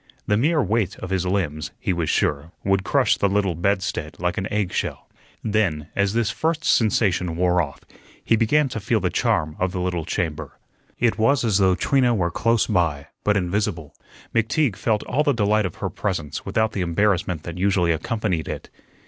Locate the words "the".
0.25-0.35, 3.17-3.29, 8.99-9.11, 9.73-9.79, 15.21-15.33, 16.71-16.81